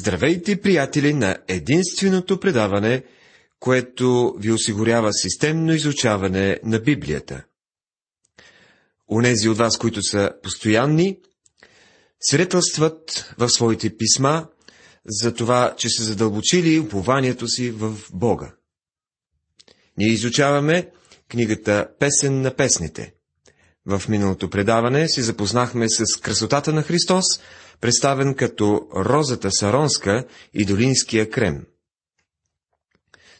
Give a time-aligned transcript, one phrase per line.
[0.00, 3.04] Здравейте, приятели, на единственото предаване,
[3.58, 7.44] което ви осигурява системно изучаване на Библията.
[9.08, 11.18] Унези от вас, които са постоянни,
[12.20, 14.46] свидетелстват в своите писма
[15.06, 18.54] за това, че са задълбочили упованието си в Бога.
[19.96, 20.90] Ние изучаваме
[21.28, 23.14] книгата Песен на песните.
[23.86, 27.24] В миналото предаване си запознахме с красотата на Христос,
[27.80, 31.66] представен като розата саронска и долинския крем.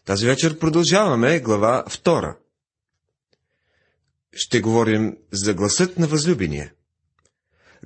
[0.05, 2.37] Тази вечер продължаваме глава 2.
[4.33, 6.73] Ще говорим за гласът на възлюбения.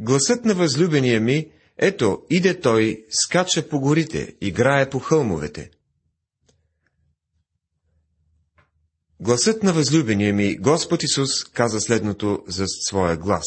[0.00, 5.70] Гласът на възлюбения ми, ето, иде той, скача по горите, играе по хълмовете.
[9.20, 13.46] Гласът на възлюбения ми, Господ Исус, каза следното за своя глас.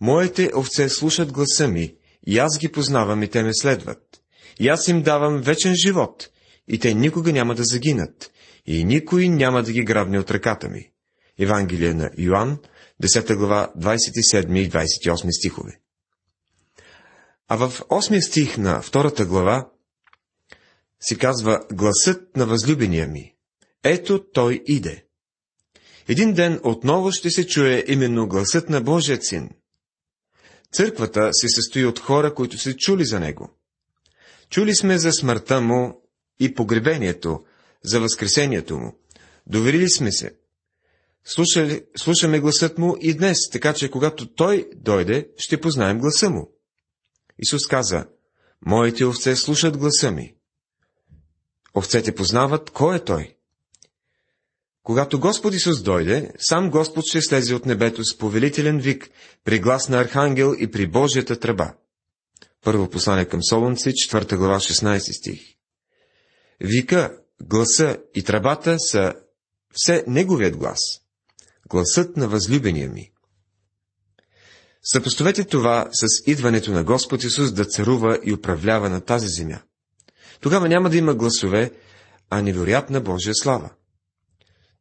[0.00, 1.94] Моите овце слушат гласа ми,
[2.26, 4.20] и аз ги познавам и те ме следват.
[4.60, 6.28] И аз им давам вечен живот,
[6.68, 8.30] и те никога няма да загинат,
[8.66, 10.90] и никой няма да ги грабне от ръката ми.
[11.38, 12.58] Евангелие на Йоанн,
[13.02, 15.80] 10 глава, 27 и 28 стихове.
[17.48, 19.70] А в 8 стих на втората глава
[21.00, 23.34] си казва гласът на възлюбения ми.
[23.84, 25.04] Ето той иде.
[26.08, 29.50] Един ден отново ще се чуе именно гласът на Божия син.
[30.76, 33.50] Църквата се състои от хора, които са чули за него.
[34.50, 36.02] Чули сме за смъртта му
[36.40, 37.44] и погребението,
[37.84, 38.98] за възкресението му.
[39.46, 40.36] Доверили сме се.
[41.24, 46.50] Слушали, слушаме гласът му и днес, така че когато той дойде, ще познаем гласа му.
[47.38, 48.06] Исус каза,
[48.66, 50.34] Моите овце слушат гласа ми.
[51.76, 53.35] Овцете познават кой е той.
[54.86, 59.10] Когато Господ Исус дойде, сам Господ ще слезе от небето с повелителен вик,
[59.44, 61.72] при глас на архангел и при Божията тръба.
[62.64, 65.40] Първо послание към Солунци, 4 глава, 16 стих.
[66.60, 69.14] Вика, гласа и тръбата са
[69.72, 70.78] все неговият глас.
[71.68, 73.12] Гласът на възлюбения ми.
[74.82, 79.60] Съпоставете това с идването на Господ Исус да царува и управлява на тази земя.
[80.40, 81.72] Тогава няма да има гласове,
[82.30, 83.70] а невероятна Божия слава.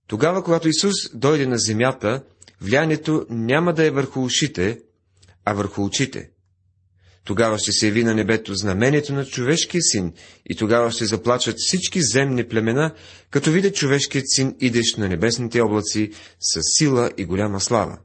[0.07, 2.23] Тогава, когато Исус дойде на земята,
[2.61, 4.79] влиянието няма да е върху ушите,
[5.45, 6.29] а върху очите.
[7.23, 10.13] Тогава ще се яви на небето знамението на човешкия син
[10.45, 12.94] и тогава ще заплачат всички земни племена,
[13.29, 17.99] като видят човешкият син, идещ на небесните облаци с сила и голяма слава.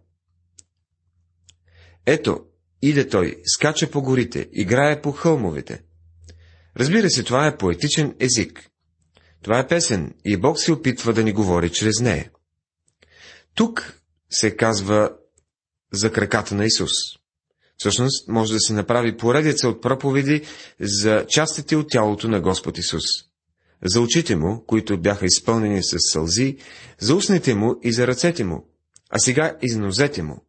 [2.06, 2.40] Ето,
[2.82, 5.82] иде той, скача по горите, играе по хълмовете.
[6.76, 8.69] Разбира се, това е поетичен език.
[9.42, 12.30] Това е песен и Бог се опитва да ни говори чрез нея.
[13.54, 15.10] Тук се казва
[15.92, 16.90] за краката на Исус.
[17.76, 20.42] Всъщност, може да се направи поредица от проповеди
[20.80, 23.04] за частите от тялото на Господ Исус.
[23.84, 26.56] За очите му, които бяха изпълнени с сълзи,
[26.98, 28.68] за устните му и за ръцете му,
[29.10, 30.44] а сега и за нозете му.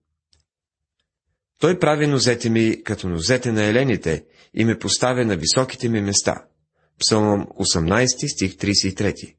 [1.59, 6.45] Той прави нозете ми като нозете на елените и ме поставя на високите ми места.
[7.01, 9.35] Псалом 18, стих 33.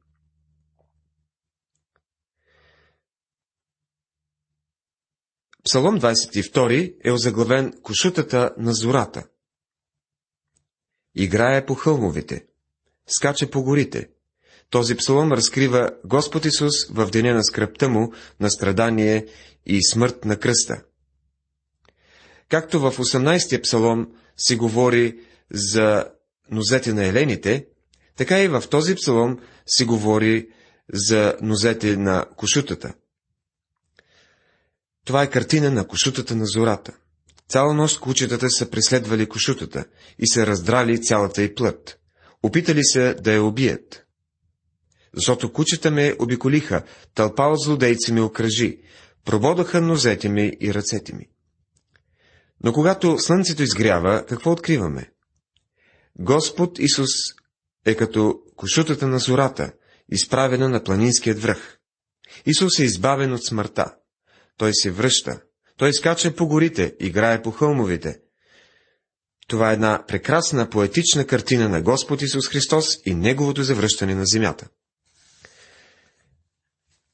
[5.63, 9.23] Псалом 22 е озаглавен Кошутата на зората.
[11.15, 12.45] Играе по хълмовете,
[13.07, 14.09] скача по горите.
[14.69, 19.27] Този псалом разкрива Господ Исус в деня на скръпта му, на страдание
[19.65, 20.83] и смърт на кръста.
[22.49, 25.19] Както в 18-я псалом се говори
[25.51, 26.13] за
[26.51, 27.67] нозете на елените,
[28.15, 30.49] така и в този псалом се говори
[30.93, 32.93] за нозете на кошутата.
[35.05, 36.93] Това е картина на кошутата на зората.
[37.49, 39.85] Цяла нощ кучетата са преследвали кошутата
[40.19, 41.99] и са раздрали цялата й плът.
[42.43, 44.05] Опитали се да я убият.
[45.13, 46.83] Защото кучета ме обиколиха,
[47.15, 48.81] тълпа от злодейци ме окръжи,
[49.25, 51.29] прободаха нозете ми и ръцете ми.
[52.63, 55.12] Но когато слънцето изгрява, какво откриваме?
[56.19, 57.09] Господ Исус
[57.85, 59.73] е като кошутата на зората,
[60.09, 61.77] изправена на планинският връх.
[62.45, 63.95] Исус е избавен от смъртта.
[64.57, 65.41] Той се връща.
[65.77, 68.19] Той скача по горите, играе по хълмовите.
[69.47, 74.67] Това е една прекрасна поетична картина на Господ Исус Христос и Неговото завръщане на земята.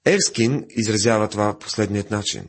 [0.06, 2.48] Ерскин изразява това последният начин.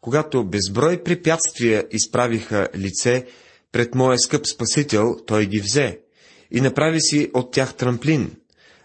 [0.00, 3.26] Когато безброй препятствия изправиха лице
[3.74, 6.00] пред моя скъп Спасител, той ги взе
[6.50, 8.36] и направи си от тях трамплин,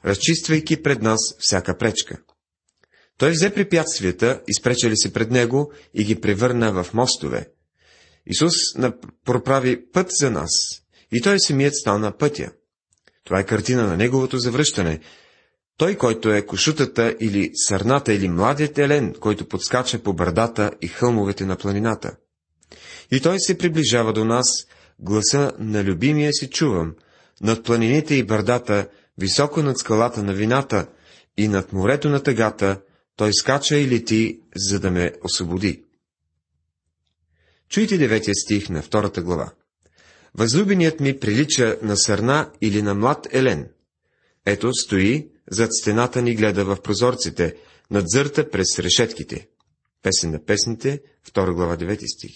[0.06, 2.18] разчиствайки пред нас всяка пречка.
[3.18, 7.50] Той взе препятствията, изпречали се пред него и ги превърна в мостове.
[8.26, 8.54] Исус
[9.26, 10.50] проправи път за нас
[11.12, 12.52] И той самият стана пътя.
[13.24, 15.00] Това е картина на неговото завръщане.
[15.78, 21.46] Той, който е кошутата или сърната или младият елен, който подскача по бърдата и хълмовете
[21.46, 22.16] на планината.
[23.12, 24.46] И той се приближава до нас,
[25.00, 26.96] гласа на любимия си чувам,
[27.42, 28.88] над планините и бърдата,
[29.18, 30.88] високо над скалата на вината
[31.38, 32.81] и над морето на тъгата,
[33.16, 35.84] той скача и лети, за да ме освободи.
[37.69, 39.51] Чуйте деветия стих на втората глава.
[40.36, 43.69] Възлюбеният ми прилича на сърна или на млад елен.
[44.45, 47.56] Ето стои, зад стената ни гледа в прозорците,
[47.92, 49.48] надзърта през решетките.
[50.02, 51.02] Песен на песните,
[51.34, 52.31] 2 глава, 9 стих.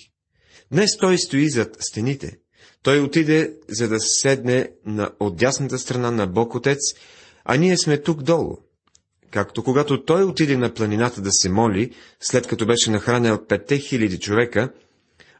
[0.71, 2.37] Днес той стои зад стените.
[2.83, 6.79] Той отиде, за да седне на отдясната страна на Бог Отец,
[7.45, 8.57] а ние сме тук долу.
[9.31, 14.19] Както когато той отиде на планината да се моли, след като беше нахранил петте хиляди
[14.19, 14.73] човека,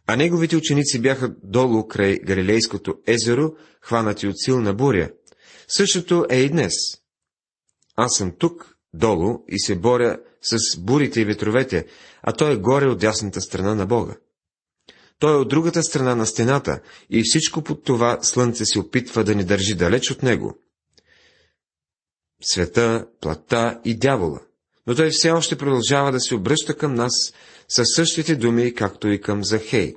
[0.08, 5.10] а неговите ученици бяха долу край Галилейското езеро, хванати от силна буря.
[5.68, 6.74] Същото е и днес.
[7.96, 11.86] Аз съм тук, долу, и се боря с бурите и ветровете,
[12.22, 14.16] а той е горе от дясната страна на Бога.
[15.24, 19.36] Той е от другата страна на стената и всичко под това слънце се опитва да
[19.36, 20.58] ни държи далеч от него.
[22.42, 24.40] Света, плата и дявола.
[24.88, 27.12] Но той все още продължава да се обръща към нас
[27.68, 29.96] със същите думи, както и към Захей.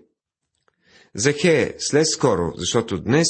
[1.15, 3.29] Захее, след скоро, защото днес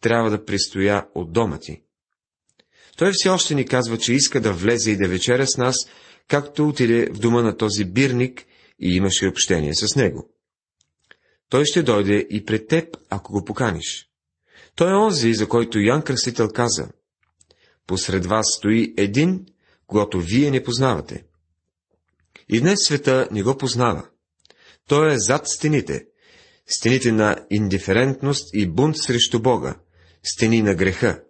[0.00, 1.82] трябва да пристоя от дома ти.
[2.96, 5.76] Той все още ни казва, че иска да влезе и да вечеря с нас,
[6.28, 8.44] както отиде в дома на този бирник
[8.80, 10.35] и имаше общение с него.
[11.48, 14.08] Той ще дойде и пред теб, ако го поканиш.
[14.74, 16.88] Той е онзи, за който Ян Кръстител каза.
[17.86, 19.46] Посред вас стои един,
[19.86, 21.24] когато вие не познавате.
[22.48, 24.08] И днес света не го познава.
[24.88, 26.06] Той е зад стените,
[26.66, 29.76] стените на индиферентност и бунт срещу Бога,
[30.22, 31.22] стени на греха.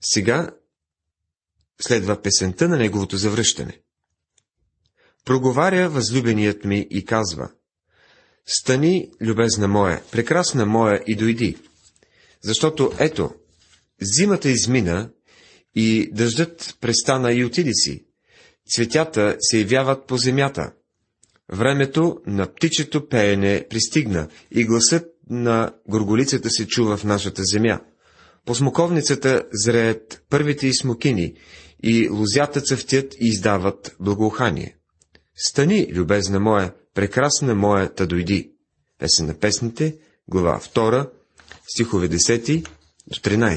[0.00, 0.50] Сега
[1.80, 3.80] следва песента на неговото завръщане.
[5.30, 7.50] Проговаря възлюбеният ми и казва,
[8.46, 11.56] Стани, любезна моя, прекрасна моя, и дойди,
[12.42, 13.30] защото ето,
[14.00, 15.10] зимата измина
[15.74, 18.04] и дъждът престана и отиди си,
[18.70, 20.72] цветята се явяват по земята,
[21.52, 27.80] времето на птичето пеене пристигна и гласът на горголицата се чува в нашата земя.
[28.44, 31.34] По смоковницата зреят първите и смокини,
[31.82, 34.76] и лозята цъфтят и издават благоухание.
[35.42, 38.52] Стани, любезна моя, прекрасна моя, та дойди.
[38.98, 39.96] Песен на песните,
[40.28, 41.10] глава 2,
[41.74, 42.68] стихове 10
[43.06, 43.56] до 13.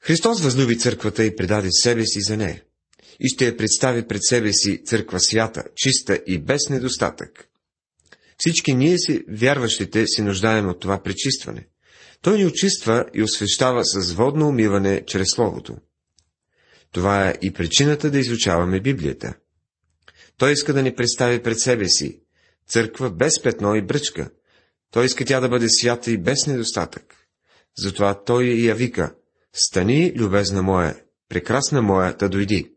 [0.00, 2.62] Христос възлюби църквата и предаде себе си за нея.
[3.20, 7.48] И ще я представи пред себе си църква свята, чиста и без недостатък.
[8.38, 11.66] Всички ние си, вярващите, си нуждаем от това пречистване.
[12.22, 15.76] Той ни очиства и освещава с водно умиване чрез Словото.
[16.92, 19.34] Това е и причината да изучаваме Библията.
[20.40, 22.20] Той иска да ни представи пред себе си
[22.68, 24.30] църква без петно и бръчка.
[24.90, 27.14] Той иска тя да бъде свята и без недостатък.
[27.78, 29.14] Затова той я вика,
[29.52, 32.72] стани, любезна моя, прекрасна моя, да дойди.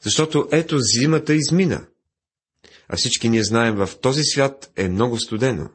[0.00, 1.86] Защото ето зимата измина.
[2.88, 5.70] А всички ние знаем, в този свят е много студено.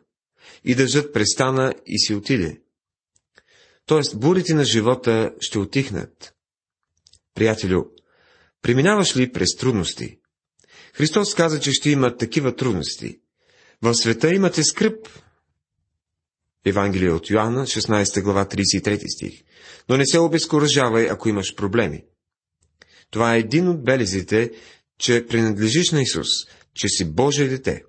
[0.63, 2.61] И дъждът престана и си отиде.
[3.85, 6.33] Тоест, бурите на живота ще отихнат.
[7.33, 7.83] Приятелю,
[8.61, 10.19] преминаваш ли през трудности?
[10.97, 13.19] Христос каза, че ще има такива трудности.
[13.81, 15.07] В света имате скръп.
[16.65, 19.43] Евангелие от Йоанна, 16 глава, 33 стих.
[19.89, 22.03] Но не се обезкуражавай, ако имаш проблеми.
[23.11, 24.51] Това е един от белезите,
[24.99, 26.27] че принадлежиш на Исус,
[26.73, 27.83] че си Божие дете.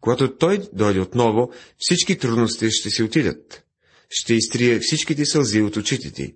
[0.00, 3.64] Когато Той дойде отново, всички трудности ще си отидат.
[4.10, 6.34] Ще изтрие всичките сълзи от очите ти.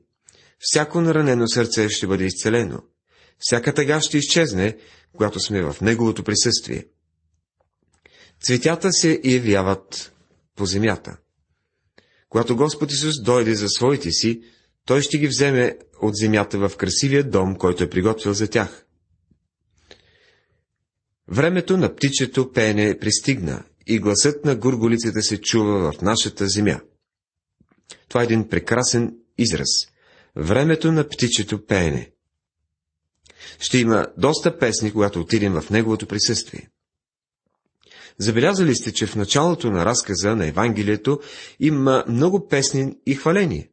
[0.58, 2.82] Всяко наранено сърце ще бъде изцелено.
[3.38, 4.76] Всяка тъга ще изчезне,
[5.16, 6.86] когато сме в Неговото присъствие.
[8.42, 10.12] Цветята се явяват
[10.56, 11.16] по земята.
[12.28, 14.42] Когато Господ Исус дойде за своите си,
[14.86, 18.86] Той ще ги вземе от земята в красивия дом, който е приготвил за тях.
[21.28, 26.80] Времето на птичето пеене пристигна и гласът на гурголицата се чува в нашата земя.
[28.08, 29.68] Това е един прекрасен израз.
[30.36, 32.10] Времето на птичето пеене.
[33.58, 36.68] Ще има доста песни, когато отидем в неговото присъствие.
[38.18, 41.20] Забелязали сте, че в началото на разказа на Евангелието
[41.60, 43.66] има много песни и хваления.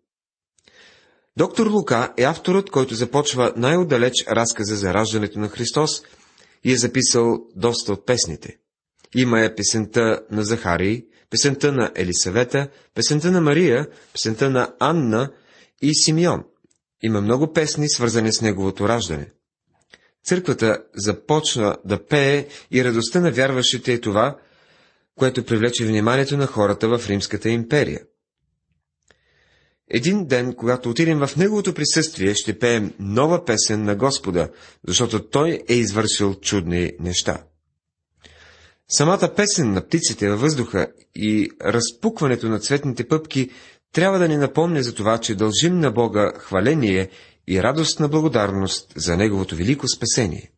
[1.37, 6.01] Доктор Лука е авторът, който започва най-отдалеч разказа за раждането на Христос
[6.63, 8.57] и е записал доста от песните.
[9.15, 15.31] Има е песента на Захарий, песента на Елисавета, песента на Мария, песента на Анна
[15.81, 16.43] и Симеон.
[17.03, 19.31] Има много песни, свързани с неговото раждане.
[20.25, 24.37] Църквата започна да пее и радостта на вярващите е това,
[25.15, 28.01] което привлече вниманието на хората в Римската империя.
[29.93, 34.49] Един ден, когато отидем в Неговото присъствие, ще пеем нова песен на Господа,
[34.87, 37.43] защото Той е извършил чудни неща.
[38.89, 43.49] Самата песен на птиците във въздуха и разпукването на цветните пъпки
[43.93, 47.09] трябва да ни напомня за това, че дължим на Бога хваление
[47.47, 50.51] и радостна благодарност за Неговото велико спасение.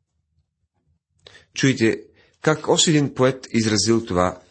[1.54, 2.02] Чуйте,
[2.42, 4.42] как още един поет изразил това.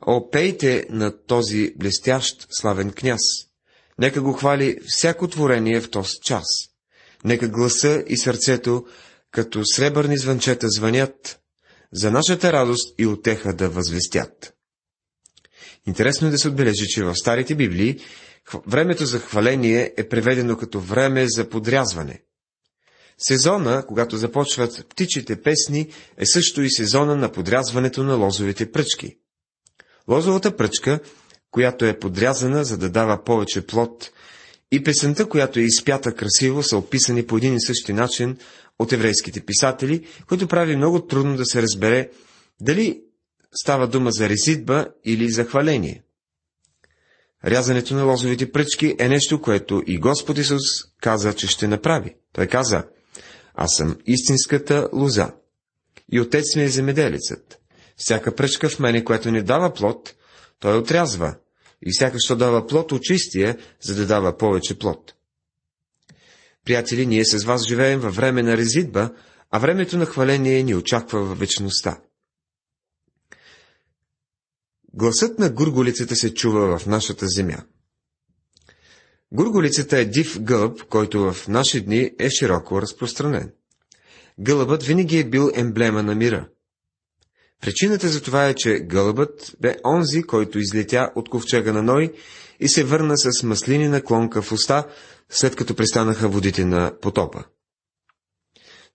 [0.00, 3.20] О, пейте на този блестящ славен княз.
[3.98, 6.44] Нека го хвали всяко творение в този час.
[7.24, 8.86] Нека гласа и сърцето,
[9.30, 11.40] като сребърни звънчета звънят,
[11.92, 14.54] за нашата радост и отеха да възвестят.
[15.86, 18.00] Интересно е да се отбележи, че в старите Библии
[18.66, 22.22] времето за хваление е преведено като време за подрязване.
[23.18, 29.16] Сезона, когато започват птичите песни, е също и сезона на подрязването на лозовите пръчки.
[30.08, 31.00] Лозовата пръчка,
[31.50, 34.10] която е подрязана, за да дава повече плод,
[34.72, 38.36] и песента, която е изпята красиво, са описани по един и същи начин
[38.78, 42.10] от еврейските писатели, който прави много трудно да се разбере
[42.60, 43.02] дали
[43.62, 46.02] става дума за резидба или за хваление.
[47.44, 50.62] Рязането на лозовите пръчки е нещо, което и Господ Исус
[51.00, 52.14] каза, че ще направи.
[52.32, 52.84] Той каза,
[53.54, 55.32] аз съм истинската лоза.
[56.12, 57.58] И отец ми е земеделецът.
[57.96, 60.14] Всяка пръчка в мене, която не дава плод,
[60.60, 61.34] той отрязва.
[61.86, 65.14] И всяка, що дава плод, очистия, за да дава повече плод.
[66.64, 69.10] Приятели, ние с вас живеем във време на резидба,
[69.50, 71.98] а времето на хваление ни очаква във вечността.
[74.98, 77.56] Гласът на гурголицата се чува в нашата земя.
[79.32, 83.52] Гурголицата е див гълъб, който в наши дни е широко разпространен.
[84.40, 86.48] Гълъбът винаги е бил емблема на мира.
[87.60, 92.12] Причината за това е, че гълъбът бе онзи, който излетя от ковчега на Ной
[92.60, 94.88] и се върна с маслинина клонка в уста,
[95.28, 97.44] след като престанаха водите на потопа.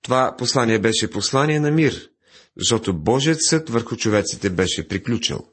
[0.02, 2.10] Това послание беше послание на мир,
[2.58, 5.53] защото Божият съд върху човеците беше приключил.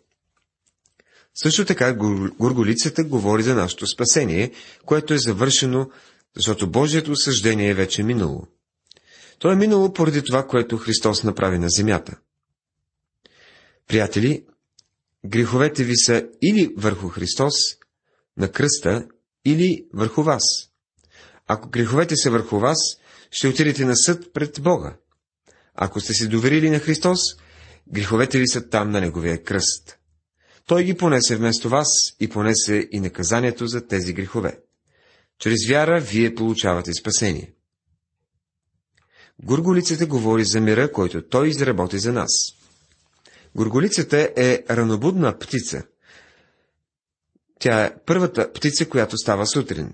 [1.34, 1.92] Също така
[2.38, 4.52] Горголицата говори за нашето спасение,
[4.84, 5.90] което е завършено,
[6.36, 8.46] защото Божието осъждение е вече минало.
[9.38, 12.18] То е минало поради това, което Христос направи на земята.
[13.86, 14.44] Приятели,
[15.26, 17.54] греховете ви са или върху Христос,
[18.36, 19.06] на кръста,
[19.44, 20.42] или върху вас.
[21.46, 22.78] Ако греховете са върху вас,
[23.30, 24.96] ще отидете на съд пред Бога.
[25.74, 27.18] Ако сте се доверили на Христос,
[27.92, 29.99] греховете ви са там на Неговия кръст.
[30.70, 31.88] Той ги понесе вместо вас
[32.20, 34.60] и понесе и наказанието за тези грехове.
[35.38, 37.52] Чрез вяра вие получавате спасение.
[39.42, 42.30] Гурголицата говори за мира, който той изработи за нас.
[43.54, 45.82] Горголицата е ранобудна птица.
[47.58, 49.92] Тя е първата птица, която става сутрин.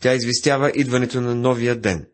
[0.00, 2.06] Тя известява идването на новия ден.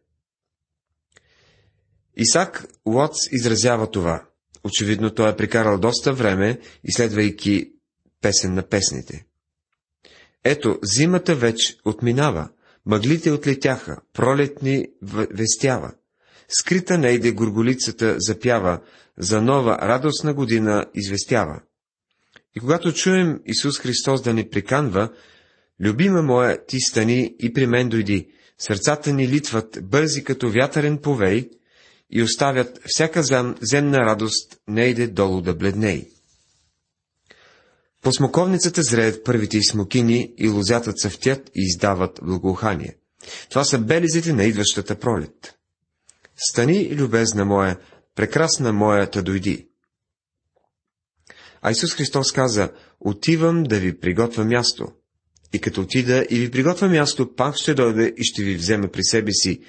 [2.17, 4.27] Исак Уотс изразява това.
[4.65, 7.72] Очевидно той е прикарал доста време, изследвайки
[8.23, 9.25] песен на песните.
[10.45, 12.49] Ето, зимата вече отминава,
[12.87, 14.87] мъглите отлетяха, пролетни
[15.31, 15.93] вестява.
[16.49, 18.81] Скрита нейде горголицата запява,
[19.19, 21.61] за нова радостна година известява.
[22.57, 25.13] И когато чуем Исус Христос да ни приканва,
[25.81, 31.51] любима моя, ти стани и при мен дойди, сърцата ни литват бързи като вятърен повей
[32.11, 33.23] и оставят всяка
[33.61, 36.09] земна радост не иде долу да бледней.
[38.03, 42.97] По смоковницата зреят първите и смокини и лозята цъфтят и издават благоухание.
[43.51, 45.55] Това са белезите на идващата пролет.
[46.37, 47.79] Стани, любезна моя,
[48.15, 49.69] прекрасна моята дойди.
[51.63, 54.93] А Исус Христос каза, отивам да ви приготвя място.
[55.53, 59.05] И като отида и ви приготвя място, пак ще дойде и ще ви вземе при
[59.05, 59.61] себе си,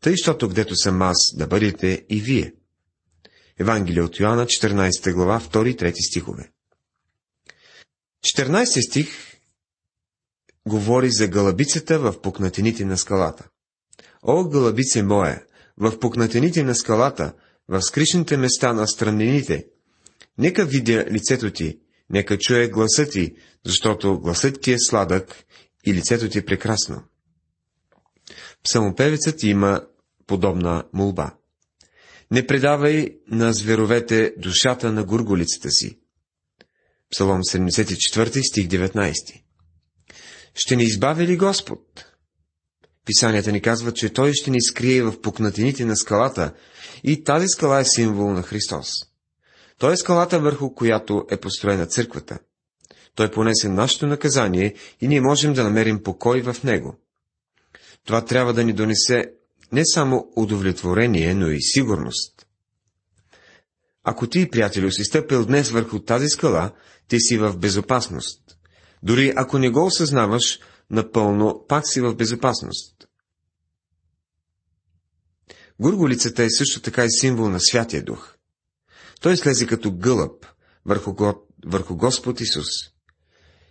[0.00, 2.54] тъй, щото гдето съм аз, да бъдете и вие.
[3.58, 6.50] Евангелие от Йоанна, 14 глава, 2-3 стихове.
[8.24, 9.08] 14 стих
[10.68, 13.48] говори за гълъбицата в пукнатините на скалата.
[14.22, 15.42] О, гълъбице моя,
[15.76, 17.34] в пукнатините на скалата,
[17.68, 19.66] в скришните места на странините,
[20.38, 21.78] нека видя лицето ти,
[22.10, 23.34] нека чуе гласа ти,
[23.64, 25.44] защото гласът ти е сладък
[25.84, 27.02] и лицето ти е прекрасно.
[28.64, 29.82] Псалмопевецът има
[30.26, 31.34] подобна молба.
[32.30, 35.98] Не предавай на зверовете душата на гурголицата си.
[37.10, 39.42] Псалом 74, стих 19.
[40.54, 42.04] Ще ни избави ли Господ?
[43.04, 46.54] Писанията ни казват, че Той ще ни скрие в пукнатините на скалата
[47.04, 48.90] и тази скала е символ на Христос.
[49.78, 52.38] Той е скалата, върху която е построена църквата.
[53.14, 56.96] Той понесе нашето наказание и ние можем да намерим покой в него.
[58.04, 59.32] Това трябва да ни донесе
[59.72, 62.37] не само удовлетворение, но и сигурност.
[64.10, 66.72] Ако ти, приятелю, си стъпил днес върху тази скала,
[67.08, 68.40] ти си в безопасност.
[69.02, 70.58] Дори ако не го осъзнаваш,
[70.90, 73.08] напълно пак си в безопасност.
[75.80, 78.34] Гурголицата е също така и символ на Святия Дух.
[79.20, 80.46] Той слезе като гълъб
[80.86, 81.16] върху,
[81.66, 82.66] върху Господ Исус.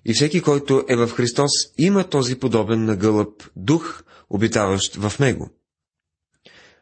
[0.06, 5.50] И всеки, който е в Христос, има този подобен на гълъб дух, обитаващ в него.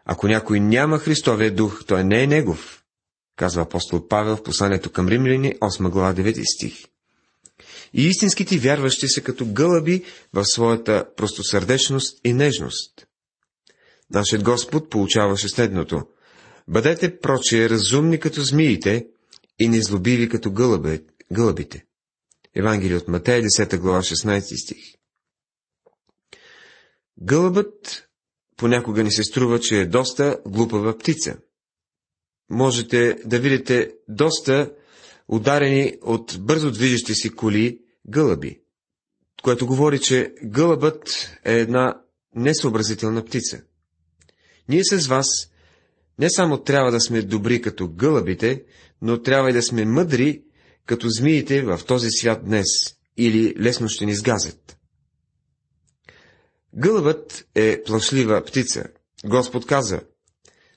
[0.05, 2.84] Ако някой няма Христовия дух, той не е негов,
[3.35, 6.85] казва апостол Павел в посланието към римляни, 8 глава 9 стих.
[7.93, 13.07] И истинските вярващи са като гълъби в своята простосърдечност и нежност.
[14.11, 16.01] Нашият Господ получаваше следното.
[16.67, 19.07] Бъдете прочие разумни като змиите
[19.59, 21.85] и незлобиви като гълъбе, гълъбите.
[22.55, 24.95] Евангелие от Матея, 10 глава, 16 стих.
[27.21, 28.07] Гълъбът
[28.57, 31.37] понякога ни се струва, че е доста глупава птица.
[32.49, 34.71] Можете да видите доста
[35.27, 38.61] ударени от бързо движещи си коли гълъби,
[39.43, 42.01] което говори, че гълъбът е една
[42.35, 43.61] несъобразителна птица.
[44.69, 45.27] Ние с вас
[46.19, 48.63] не само трябва да сме добри като гълъбите,
[49.01, 50.43] но трябва и да сме мъдри
[50.85, 52.65] като змиите в този свят днес,
[53.17, 54.77] или лесно ще ни сгазят.
[56.75, 58.83] Гълъбът е плашлива птица.
[59.25, 60.01] Господ каза,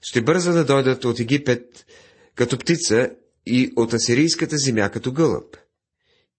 [0.02, 1.87] ще бърза да дойдат от Египет
[2.35, 3.11] като птица
[3.47, 5.57] и от асирийската земя като гълъб.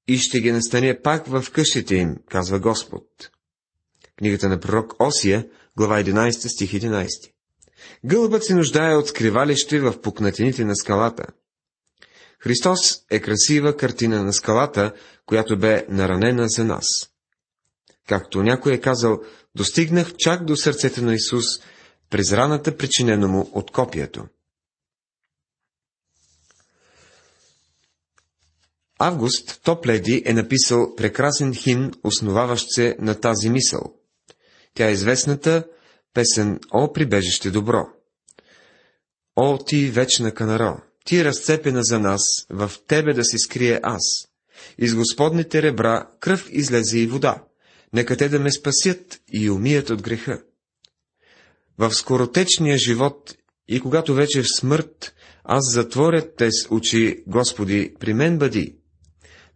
[0.08, 3.06] И ще ги настане пак в къщите им, казва Господ.
[4.18, 5.48] Книгата на пророк Осия,
[5.78, 7.08] глава 11, стих 11.
[8.06, 11.24] Гълъбът се нуждае от скривалище в пукнатините на скалата.
[12.40, 12.80] Христос
[13.12, 14.94] е красива картина на скалата,
[15.26, 16.86] която бе наранена за нас.
[18.08, 19.20] Както някой е казал,
[19.56, 21.46] достигнах чак до сърцето на Исус
[22.10, 24.26] през раната, причинено му от копието.
[29.00, 33.94] Август Топледи е написал прекрасен химн, основаващ се на тази мисъл.
[34.74, 35.64] Тя е известната
[36.14, 37.88] песен О, прибежище добро.
[39.36, 44.02] О, ти вечна канаро, ти разцепена за нас, в тебе да се скрие аз.
[44.78, 47.44] Из Господните ребра кръв излезе и вода.
[47.94, 50.42] Нека те да ме спасят и умият от греха.
[51.80, 53.36] В скоротечния живот
[53.68, 55.14] и когато вече в смърт,
[55.44, 58.76] аз затворят те с очи, Господи, при мен бъди.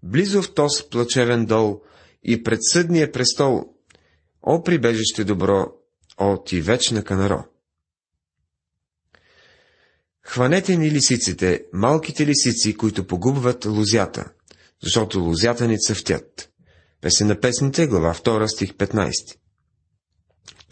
[0.04, 1.82] Близо в този плачевен дол
[2.24, 3.66] и пред съдния престол,
[4.42, 5.66] о прибежище добро,
[6.18, 7.44] о ти вечна канаро.
[10.22, 14.32] Хванете ни лисиците, малките лисици, които погубват лузята,
[14.84, 16.50] защото лузята ни цъфтят.
[17.02, 19.38] Песен на песните, глава 2, стих 15.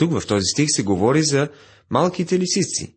[0.02, 1.50] Тук в този стих се говори за
[1.90, 2.96] малките лисици.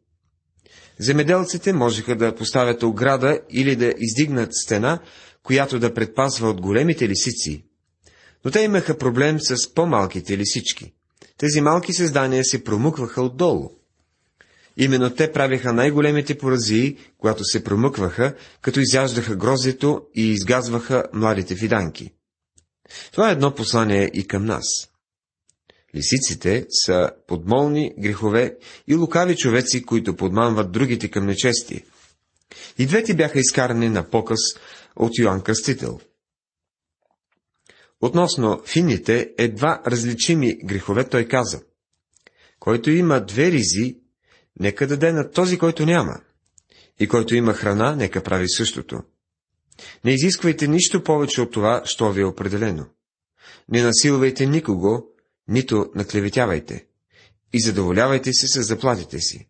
[0.99, 4.99] Земеделците можеха да поставят ограда или да издигнат стена,
[5.43, 7.64] която да предпазва от големите лисици.
[8.45, 10.93] Но те имаха проблем с по-малките лисички.
[11.38, 13.71] Тези малки създания се промукваха отдолу.
[14.77, 22.11] Именно те правиха най-големите поразии, когато се промъкваха, като изяждаха грозето и изгазваха младите фиданки.
[23.12, 24.64] Това е едно послание и към нас.
[25.94, 28.57] Лисиците са подмолни грехове
[28.88, 31.85] и лукави човеци, които подманват другите към нечести.
[32.78, 34.38] И двете бяха изкарани на показ
[34.96, 36.00] от Йоанн Кръстител.
[38.00, 41.61] Относно фините, едва различими грехове той каза.
[42.61, 43.98] Който има две ризи,
[44.61, 46.20] нека даде на този, който няма.
[47.00, 49.02] И който има храна, нека прави същото.
[50.04, 52.87] Не изисквайте нищо повече от това, що ви е определено.
[53.68, 55.13] Не насилвайте никого,
[55.48, 56.87] нито наклеветявайте.
[57.52, 59.48] И задоволявайте се с заплатите си.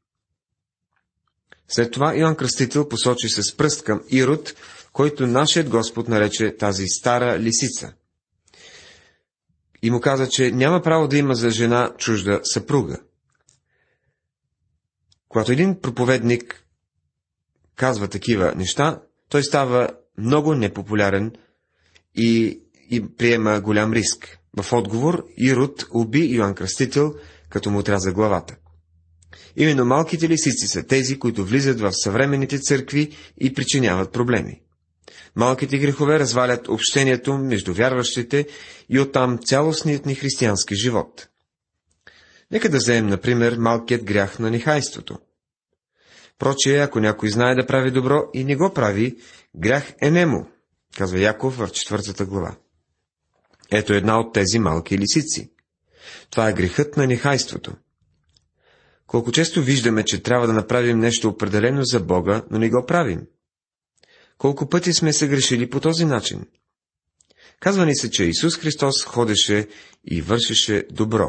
[1.68, 4.54] След това Иоанн Кръстител посочи с пръст към Ирод,
[4.92, 7.94] който нашият Господ нарече тази стара лисица.
[9.83, 12.98] И му каза, че няма право да има за жена чужда съпруга.
[15.28, 16.64] Когато един проповедник
[17.76, 21.33] казва такива неща, той става много непопулярен
[22.14, 24.38] и, и приема голям риск.
[24.62, 27.14] В отговор Ирод уби Йоанн Кръстител,
[27.51, 28.57] като му отряза главата.
[29.57, 34.61] Именно малките лисици са тези, които влизат в съвременните църкви и причиняват проблеми.
[35.37, 38.47] Малките грехове развалят общението между вярващите
[38.88, 41.29] и оттам цялостният ни християнски живот.
[42.51, 45.19] Нека да вземем, например, малкият грях на нехайството.
[46.38, 49.17] Прочие, ако някой знае да прави добро и не го прави,
[49.57, 50.47] грях е нему,
[50.97, 52.57] казва Яков в четвъртата глава.
[53.70, 55.50] Ето една от тези малки лисици.
[56.31, 57.72] Това е грехът на нехайството.
[59.07, 63.27] Колко често виждаме, че трябва да направим нещо определено за Бога, но не го правим.
[64.38, 66.46] Колко пъти сме се грешили по този начин.
[67.61, 69.68] Казва ни се, че Исус Христос ходеше
[70.05, 71.29] и вършеше добро.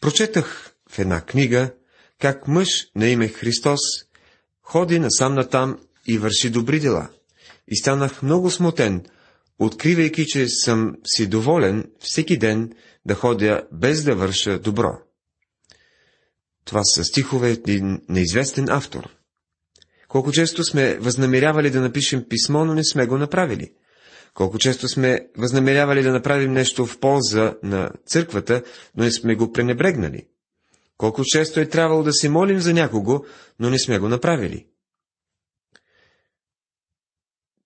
[0.00, 1.74] Прочетах в една книга,
[2.20, 3.80] как мъж на име Христос
[4.62, 7.08] ходи насам натам и върши добри дела.
[7.68, 9.04] И станах много смутен,
[9.58, 12.72] откривайки, че съм си доволен всеки ден
[13.06, 14.98] да ходя без да върша добро.
[16.64, 17.66] Това са стихове от
[18.08, 19.08] неизвестен автор.
[20.08, 23.72] Колко често сме възнамерявали да напишем писмо, но не сме го направили.
[24.34, 28.62] Колко често сме възнамерявали да направим нещо в полза на църквата,
[28.96, 30.26] но не сме го пренебрегнали.
[30.96, 33.24] Колко често е трябвало да се молим за някого,
[33.60, 34.66] но не сме го направили.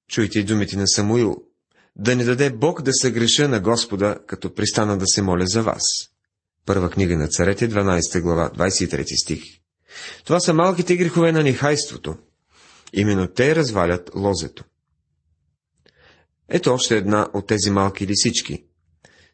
[0.08, 1.49] Чуйте думите на Самуил.
[1.96, 5.62] Да не даде Бог да се греша на Господа, като пристана да се моля за
[5.62, 5.82] вас.
[6.66, 9.42] Първа книга на царете, 12 глава, 23 стих.
[10.24, 12.16] Това са малките грехове на нехайството.
[12.92, 14.64] Именно те развалят лозето.
[16.48, 18.64] Ето още една от тези малки лисички.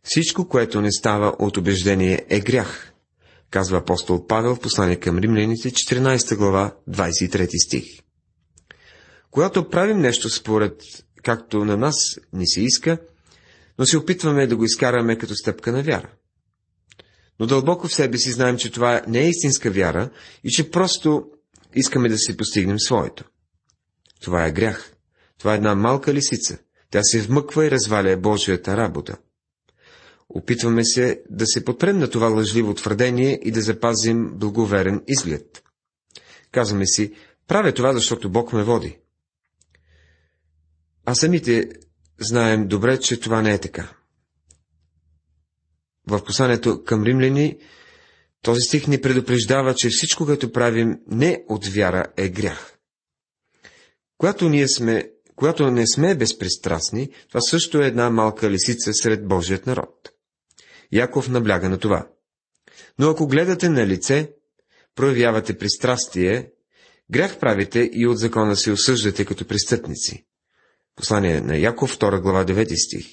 [0.02, 2.92] Всичко, което не става от убеждение, е грях,
[3.50, 7.84] казва апостол Павел в послание към римляните, 14 глава, 23 стих.
[9.30, 10.82] Когато правим нещо според
[11.26, 11.94] както на нас
[12.32, 12.98] ни се иска,
[13.78, 16.08] но се опитваме да го изкараме като стъпка на вяра.
[17.40, 20.10] Но дълбоко в себе си знаем, че това не е истинска вяра
[20.44, 21.26] и че просто
[21.74, 23.24] искаме да си постигнем своето.
[24.20, 24.92] Това е грях.
[25.38, 26.58] Това е една малка лисица.
[26.90, 29.16] Тя се вмъква и разваля Божията работа.
[30.28, 35.62] Опитваме се да се подпрем на това лъжливо твърдение и да запазим благоверен изглед.
[36.52, 37.12] Казваме си,
[37.48, 38.98] правя това, защото Бог ме води.
[41.06, 41.70] А самите
[42.20, 43.92] знаем добре, че това не е така.
[46.06, 47.58] В посланието към римляни
[48.42, 52.78] този стих ни предупреждава, че всичко, което правим не от вяра, е грях.
[54.18, 59.66] Когато ние сме, когато не сме безпристрастни, това също е една малка лисица сред Божият
[59.66, 60.10] народ.
[60.92, 62.08] Яков набляга на това.
[62.98, 64.32] Но ако гледате на лице,
[64.94, 66.50] проявявате пристрастие,
[67.10, 70.26] грях правите и от закона се осъждате като престъпници.
[70.96, 73.06] Послание на Яков, 2 глава, 9 стих.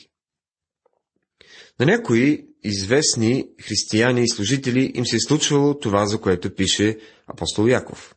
[1.80, 7.68] На някои известни християни и служители им се е случвало това, за което пише апостол
[7.68, 8.16] Яков.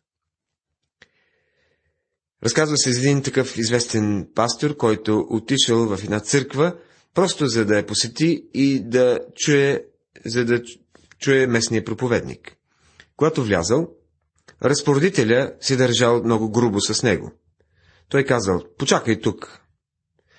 [2.44, 6.76] Разказва се за един такъв известен пастор, който отишъл в една църква,
[7.14, 9.84] просто за да я посети и да чуе,
[10.24, 10.62] за да
[11.18, 12.56] чуе местния проповедник.
[13.16, 13.88] Когато влязал,
[14.62, 17.32] разпоредителя се държал много грубо с него.
[18.08, 19.60] Той казал, почакай тук.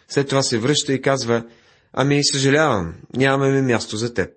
[0.07, 1.45] След това се връща и казва,
[1.93, 4.29] ами съжалявам, нямаме място за теб.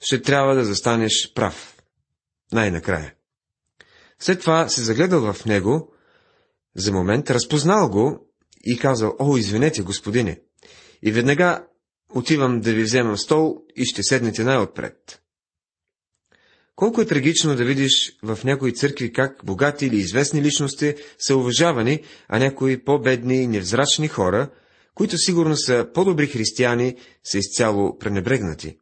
[0.00, 1.76] Ще трябва да застанеш прав.
[2.52, 3.14] Най-накрая.
[4.18, 5.92] След това се загледал в него,
[6.76, 8.28] за момент разпознал го
[8.64, 10.40] и казал, о, извинете, господине.
[11.02, 11.66] И веднага
[12.14, 15.22] отивам да ви вземам стол и ще седнете най-отпред.
[16.78, 22.02] Колко е трагично да видиш в някои църкви как богати или известни личности са уважавани,
[22.28, 24.50] а някои по-бедни и невзрачни хора,
[24.94, 28.78] които сигурно са по-добри християни, са изцяло пренебрегнати.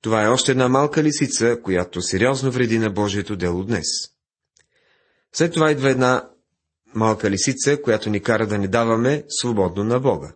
[0.00, 3.86] Това е още една малка лисица, която сериозно вреди на Божието дело днес.
[5.32, 6.28] След това идва една
[6.94, 10.32] малка лисица, която ни кара да не даваме свободно на Бога.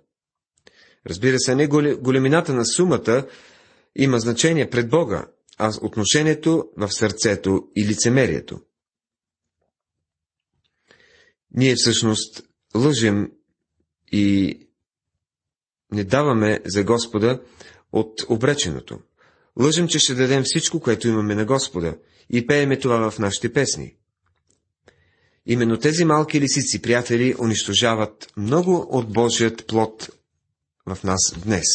[1.07, 1.67] Разбира се, не
[1.97, 3.27] големината на сумата
[3.97, 8.61] има значение пред Бога, а отношението в сърцето и лицемерието.
[11.51, 12.43] Ние всъщност
[12.75, 13.33] лъжем
[14.13, 14.59] и
[15.93, 17.43] не даваме за Господа
[17.93, 19.01] от обреченото.
[19.61, 21.97] Лъжем, че ще дадем всичко, което имаме на Господа
[22.31, 23.97] и пееме това в нашите песни.
[25.47, 30.11] Именно тези малки лисици, приятели, унищожават много от Божият плод
[30.87, 31.67] в нас днес.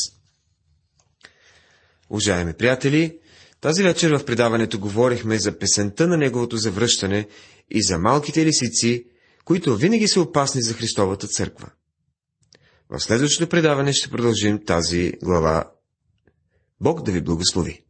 [2.09, 3.19] Уважаеми приятели,
[3.62, 7.28] тази вечер в предаването говорихме за песента на Неговото завръщане
[7.69, 9.06] и за малките лисици,
[9.45, 11.69] които винаги са опасни за Христовата църква.
[12.89, 15.71] В следващото предаване ще продължим тази глава.
[16.82, 17.84] Бог да ви благослови!